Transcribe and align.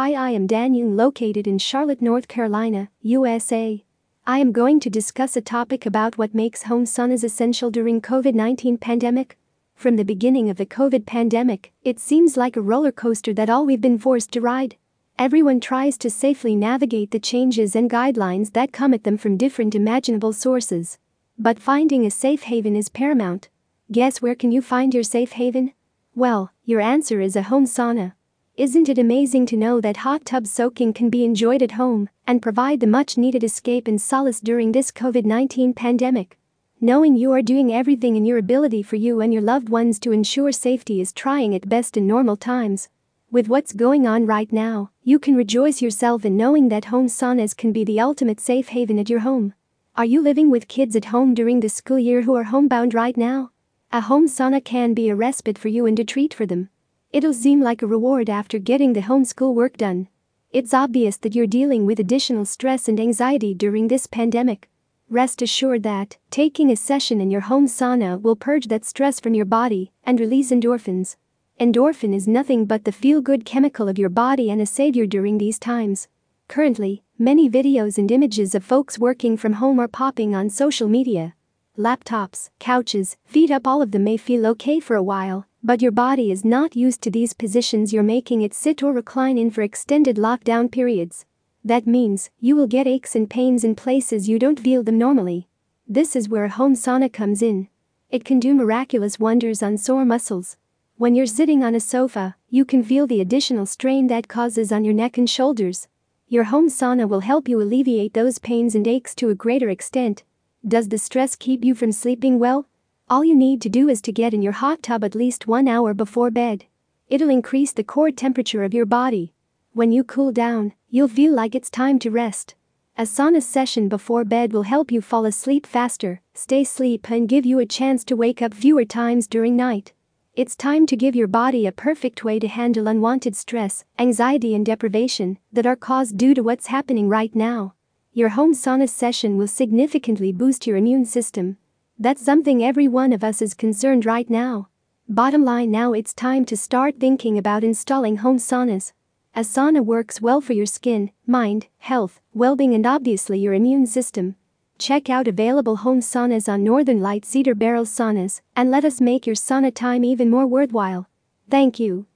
Hi, 0.00 0.12
I 0.12 0.30
am 0.30 0.46
Daniel 0.46 0.88
located 0.88 1.48
in 1.48 1.58
Charlotte, 1.58 2.00
North 2.00 2.28
Carolina, 2.28 2.88
USA. 3.02 3.84
I 4.28 4.38
am 4.38 4.52
going 4.52 4.78
to 4.78 4.88
discuss 4.88 5.36
a 5.36 5.40
topic 5.40 5.86
about 5.86 6.16
what 6.16 6.36
makes 6.36 6.62
home 6.62 6.84
saunas 6.84 7.24
essential 7.24 7.68
during 7.68 8.00
COVID-19 8.00 8.80
pandemic. 8.80 9.36
From 9.74 9.96
the 9.96 10.04
beginning 10.04 10.50
of 10.50 10.56
the 10.56 10.66
COVID 10.66 11.04
pandemic, 11.04 11.72
it 11.82 11.98
seems 11.98 12.36
like 12.36 12.56
a 12.56 12.60
roller 12.60 12.92
coaster 12.92 13.34
that 13.34 13.50
all 13.50 13.66
we've 13.66 13.80
been 13.80 13.98
forced 13.98 14.30
to 14.34 14.40
ride. 14.40 14.76
Everyone 15.18 15.58
tries 15.58 15.98
to 15.98 16.10
safely 16.10 16.54
navigate 16.54 17.10
the 17.10 17.18
changes 17.18 17.74
and 17.74 17.90
guidelines 17.90 18.52
that 18.52 18.72
come 18.72 18.94
at 18.94 19.02
them 19.02 19.18
from 19.18 19.36
different 19.36 19.74
imaginable 19.74 20.32
sources. 20.32 20.98
But 21.36 21.58
finding 21.58 22.06
a 22.06 22.12
safe 22.12 22.42
haven 22.42 22.76
is 22.76 22.88
paramount. 22.88 23.48
Guess 23.90 24.22
where 24.22 24.36
can 24.36 24.52
you 24.52 24.62
find 24.62 24.94
your 24.94 25.02
safe 25.02 25.32
haven? 25.32 25.72
Well, 26.14 26.52
your 26.64 26.80
answer 26.80 27.20
is 27.20 27.34
a 27.34 27.42
home 27.50 27.64
sauna. 27.64 28.12
Isn't 28.58 28.88
it 28.88 28.98
amazing 28.98 29.46
to 29.46 29.56
know 29.56 29.80
that 29.80 29.98
hot 29.98 30.24
tub 30.24 30.44
soaking 30.44 30.92
can 30.92 31.10
be 31.10 31.24
enjoyed 31.24 31.62
at 31.62 31.78
home 31.78 32.08
and 32.26 32.42
provide 32.42 32.80
the 32.80 32.88
much 32.88 33.16
needed 33.16 33.44
escape 33.44 33.86
and 33.86 34.02
solace 34.02 34.40
during 34.40 34.72
this 34.72 34.90
COVID 34.90 35.24
19 35.24 35.74
pandemic? 35.74 36.36
Knowing 36.80 37.14
you 37.14 37.30
are 37.30 37.40
doing 37.40 37.72
everything 37.72 38.16
in 38.16 38.24
your 38.24 38.36
ability 38.36 38.82
for 38.82 38.96
you 38.96 39.20
and 39.20 39.32
your 39.32 39.42
loved 39.42 39.68
ones 39.68 40.00
to 40.00 40.10
ensure 40.10 40.50
safety 40.50 41.00
is 41.00 41.12
trying 41.12 41.54
at 41.54 41.68
best 41.68 41.96
in 41.96 42.08
normal 42.08 42.36
times. 42.36 42.88
With 43.30 43.46
what's 43.46 43.72
going 43.72 44.08
on 44.08 44.26
right 44.26 44.52
now, 44.52 44.90
you 45.04 45.20
can 45.20 45.36
rejoice 45.36 45.80
yourself 45.80 46.24
in 46.24 46.36
knowing 46.36 46.68
that 46.68 46.86
home 46.86 47.06
saunas 47.06 47.56
can 47.56 47.70
be 47.70 47.84
the 47.84 48.00
ultimate 48.00 48.40
safe 48.40 48.70
haven 48.70 48.98
at 48.98 49.08
your 49.08 49.20
home. 49.20 49.54
Are 49.94 50.04
you 50.04 50.20
living 50.20 50.50
with 50.50 50.66
kids 50.66 50.96
at 50.96 51.12
home 51.14 51.32
during 51.32 51.60
the 51.60 51.68
school 51.68 52.00
year 52.00 52.22
who 52.22 52.34
are 52.34 52.50
homebound 52.50 52.92
right 52.92 53.16
now? 53.16 53.52
A 53.92 54.00
home 54.00 54.26
sauna 54.26 54.64
can 54.64 54.94
be 54.94 55.08
a 55.08 55.14
respite 55.14 55.58
for 55.58 55.68
you 55.68 55.86
and 55.86 55.96
a 56.00 56.02
treat 56.02 56.34
for 56.34 56.44
them. 56.44 56.70
It'll 57.10 57.32
seem 57.32 57.62
like 57.62 57.80
a 57.80 57.86
reward 57.86 58.28
after 58.28 58.58
getting 58.58 58.92
the 58.92 59.00
homeschool 59.00 59.54
work 59.54 59.78
done. 59.78 60.08
It's 60.50 60.74
obvious 60.74 61.16
that 61.18 61.34
you're 61.34 61.46
dealing 61.46 61.86
with 61.86 61.98
additional 61.98 62.44
stress 62.44 62.86
and 62.86 63.00
anxiety 63.00 63.54
during 63.54 63.88
this 63.88 64.06
pandemic. 64.06 64.68
Rest 65.08 65.40
assured 65.40 65.84
that 65.84 66.18
taking 66.30 66.70
a 66.70 66.76
session 66.76 67.18
in 67.18 67.30
your 67.30 67.40
home 67.40 67.66
sauna 67.66 68.20
will 68.20 68.36
purge 68.36 68.66
that 68.66 68.84
stress 68.84 69.20
from 69.20 69.32
your 69.32 69.46
body 69.46 69.90
and 70.04 70.20
release 70.20 70.50
endorphins. 70.50 71.16
Endorphin 71.58 72.14
is 72.14 72.28
nothing 72.28 72.66
but 72.66 72.84
the 72.84 72.92
feel 72.92 73.22
good 73.22 73.46
chemical 73.46 73.88
of 73.88 73.98
your 73.98 74.10
body 74.10 74.50
and 74.50 74.60
a 74.60 74.66
savior 74.66 75.06
during 75.06 75.38
these 75.38 75.58
times. 75.58 76.08
Currently, 76.46 77.02
many 77.18 77.48
videos 77.48 77.96
and 77.96 78.10
images 78.10 78.54
of 78.54 78.64
folks 78.64 78.98
working 78.98 79.38
from 79.38 79.54
home 79.54 79.80
are 79.80 79.88
popping 79.88 80.34
on 80.34 80.50
social 80.50 80.88
media. 80.88 81.34
Laptops, 81.78 82.50
couches, 82.58 83.16
feet 83.24 83.52
up, 83.52 83.64
all 83.64 83.80
of 83.80 83.92
them 83.92 84.02
may 84.02 84.16
feel 84.16 84.44
okay 84.48 84.80
for 84.80 84.96
a 84.96 85.02
while, 85.02 85.46
but 85.62 85.80
your 85.80 85.92
body 85.92 86.32
is 86.32 86.44
not 86.44 86.74
used 86.74 87.00
to 87.02 87.10
these 87.10 87.32
positions 87.32 87.92
you're 87.92 88.02
making 88.02 88.42
it 88.42 88.52
sit 88.52 88.82
or 88.82 88.92
recline 88.92 89.38
in 89.38 89.48
for 89.48 89.62
extended 89.62 90.16
lockdown 90.16 90.68
periods. 90.72 91.24
That 91.64 91.86
means 91.86 92.30
you 92.40 92.56
will 92.56 92.66
get 92.66 92.88
aches 92.88 93.14
and 93.14 93.30
pains 93.30 93.62
in 93.62 93.76
places 93.76 94.28
you 94.28 94.40
don't 94.40 94.58
feel 94.58 94.82
them 94.82 94.98
normally. 94.98 95.46
This 95.86 96.16
is 96.16 96.28
where 96.28 96.46
a 96.46 96.50
home 96.50 96.74
sauna 96.74 97.12
comes 97.12 97.42
in. 97.42 97.68
It 98.10 98.24
can 98.24 98.40
do 98.40 98.54
miraculous 98.54 99.20
wonders 99.20 99.62
on 99.62 99.78
sore 99.78 100.04
muscles. 100.04 100.56
When 100.96 101.14
you're 101.14 101.26
sitting 101.26 101.62
on 101.62 101.76
a 101.76 101.80
sofa, 101.80 102.34
you 102.50 102.64
can 102.64 102.82
feel 102.82 103.06
the 103.06 103.20
additional 103.20 103.66
strain 103.66 104.08
that 104.08 104.26
causes 104.26 104.72
on 104.72 104.84
your 104.84 104.94
neck 104.94 105.16
and 105.16 105.30
shoulders. 105.30 105.86
Your 106.26 106.44
home 106.44 106.68
sauna 106.68 107.08
will 107.08 107.20
help 107.20 107.48
you 107.48 107.62
alleviate 107.62 108.14
those 108.14 108.40
pains 108.40 108.74
and 108.74 108.88
aches 108.88 109.14
to 109.14 109.30
a 109.30 109.36
greater 109.36 109.68
extent. 109.68 110.24
Does 110.66 110.88
the 110.88 110.98
stress 110.98 111.36
keep 111.36 111.64
you 111.64 111.74
from 111.74 111.92
sleeping 111.92 112.40
well? 112.40 112.66
All 113.08 113.24
you 113.24 113.34
need 113.34 113.62
to 113.62 113.68
do 113.68 113.88
is 113.88 114.02
to 114.02 114.12
get 114.12 114.34
in 114.34 114.42
your 114.42 114.52
hot 114.52 114.82
tub 114.82 115.04
at 115.04 115.14
least 115.14 115.46
one 115.46 115.68
hour 115.68 115.94
before 115.94 116.32
bed. 116.32 116.64
It'll 117.06 117.30
increase 117.30 117.72
the 117.72 117.84
core 117.84 118.10
temperature 118.10 118.64
of 118.64 118.74
your 118.74 118.84
body. 118.84 119.32
When 119.72 119.92
you 119.92 120.02
cool 120.02 120.32
down, 120.32 120.72
you'll 120.90 121.06
feel 121.08 121.32
like 121.32 121.54
it's 121.54 121.70
time 121.70 122.00
to 122.00 122.10
rest. 122.10 122.56
A 122.96 123.02
sauna 123.02 123.40
session 123.40 123.88
before 123.88 124.24
bed 124.24 124.52
will 124.52 124.64
help 124.64 124.90
you 124.90 125.00
fall 125.00 125.24
asleep 125.24 125.64
faster, 125.64 126.20
stay 126.34 126.62
asleep, 126.62 127.08
and 127.08 127.28
give 127.28 127.46
you 127.46 127.60
a 127.60 127.64
chance 127.64 128.02
to 128.04 128.16
wake 128.16 128.42
up 128.42 128.52
fewer 128.52 128.84
times 128.84 129.28
during 129.28 129.54
night. 129.54 129.92
It's 130.34 130.56
time 130.56 130.86
to 130.86 130.96
give 130.96 131.14
your 131.14 131.28
body 131.28 131.66
a 131.66 131.72
perfect 131.72 132.24
way 132.24 132.40
to 132.40 132.48
handle 132.48 132.88
unwanted 132.88 133.36
stress, 133.36 133.84
anxiety, 133.98 134.56
and 134.56 134.66
deprivation 134.66 135.38
that 135.52 135.66
are 135.66 135.76
caused 135.76 136.16
due 136.16 136.34
to 136.34 136.42
what's 136.42 136.66
happening 136.66 137.08
right 137.08 137.34
now. 137.34 137.74
Your 138.18 138.30
home 138.30 138.52
sauna 138.52 138.88
session 138.88 139.38
will 139.38 139.46
significantly 139.46 140.32
boost 140.32 140.66
your 140.66 140.76
immune 140.76 141.04
system, 141.04 141.56
that's 142.00 142.20
something 142.20 142.64
every 142.64 142.88
one 142.88 143.12
of 143.12 143.22
us 143.22 143.40
is 143.40 143.54
concerned 143.54 144.04
right 144.04 144.28
now. 144.28 144.70
Bottom 145.08 145.44
line 145.44 145.70
now 145.70 145.92
it's 145.92 146.12
time 146.14 146.44
to 146.46 146.56
start 146.56 146.96
thinking 146.98 147.38
about 147.38 147.62
installing 147.62 148.16
home 148.16 148.38
saunas. 148.38 148.92
A 149.36 149.42
sauna 149.42 149.84
works 149.84 150.20
well 150.20 150.40
for 150.40 150.52
your 150.52 150.66
skin, 150.66 151.12
mind, 151.28 151.68
health, 151.78 152.20
well-being 152.34 152.74
and 152.74 152.84
obviously 152.84 153.38
your 153.38 153.54
immune 153.54 153.86
system. 153.86 154.34
Check 154.80 155.08
out 155.08 155.28
available 155.28 155.76
home 155.76 156.00
saunas 156.00 156.52
on 156.52 156.64
Northern 156.64 157.00
Light 157.00 157.24
Cedar 157.24 157.54
Barrel 157.54 157.84
Saunas 157.84 158.40
and 158.56 158.68
let 158.68 158.84
us 158.84 159.00
make 159.00 159.28
your 159.28 159.36
sauna 159.36 159.72
time 159.72 160.02
even 160.02 160.28
more 160.28 160.44
worthwhile. 160.44 161.08
Thank 161.48 161.78
you. 161.78 162.06